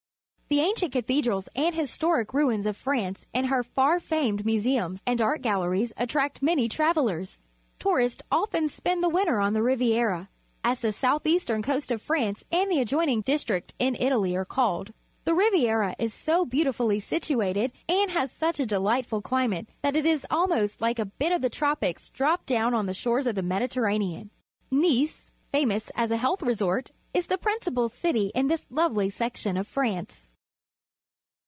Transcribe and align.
—The 0.51 0.59
ancient 0.59 0.91
cathedrals 0.91 1.47
and 1.55 1.73
historic 1.73 2.33
ruins 2.33 2.65
of 2.65 2.75
France 2.75 3.25
and 3.33 3.47
her 3.47 3.63
far 3.63 4.01
famed 4.01 4.45
museums 4.45 5.01
and 5.07 5.21
art 5.21 5.41
galleries 5.41 5.93
attract 5.95 6.41
many 6.41 6.67
travellers. 6.67 7.39
Tourists 7.79 8.21
oiten 8.33 8.69
spend 8.69 9.01
the 9.01 9.07
winter 9.07 9.37
onJhe^^iiierflj^^sTTie^outh 9.37 10.27
eastem 10.65 11.63
coast 11.63 11.89
of 11.89 12.01
France 12.01 12.43
and 12.51 12.69
the 12.69 12.81
adjoining 12.81 13.21
d 13.21 13.31
is 13.31 13.45
t 13.45 13.53
ii 13.53 13.61
ctin 13.61 13.95
Italy 13.97 14.35
are 14.35 14.43
called. 14.43 14.91
The 15.23 15.31
Ri^'iera 15.31 15.95
is 15.97 16.13
so 16.13 16.45
beautifullj' 16.45 17.01
situated 17.01 17.71
and 17.87 18.11
has 18.11 18.29
such 18.29 18.59
a 18.59 18.65
delightful 18.65 19.21
climate 19.21 19.69
that 19.81 19.95
it 19.95 20.05
is 20.05 20.25
almost 20.29 20.81
like 20.81 20.99
a 20.99 21.05
bit 21.05 21.31
of 21.31 21.41
the 21.41 21.49
tropics 21.49 22.09
dropped 22.09 22.47
down 22.47 22.73
on 22.73 22.87
the 22.87 22.93
shores 22.93 23.25
of 23.25 23.35
the 23.35 23.41
^Mediterranean. 23.41 24.31
jNicfj 24.69 25.31
famous 25.49 25.89
as 25.95 26.11
a 26.11 26.17
health 26.17 26.41
resort, 26.41 26.91
is 27.13 27.27
the 27.27 27.37
principal 27.37 27.87
city 27.87 28.33
in 28.35 28.49
this 28.49 28.65
lovely 28.69 29.09
section 29.09 29.55
of 29.55 29.65
France. 29.65 30.27